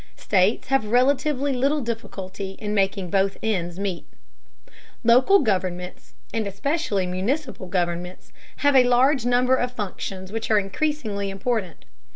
[0.17, 4.07] States have relatively little difficulty in making both ends meet.
[5.03, 8.33] Local governments, and especially municipal governments,
[8.65, 11.85] have a large number of functions which are increasingly important.